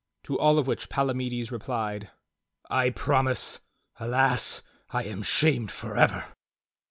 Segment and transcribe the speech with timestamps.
[0.23, 2.09] To all of which Palamides replied:
[2.71, 3.59] "I promise;
[3.99, 4.63] alas!
[4.89, 6.33] I am shamed forever!"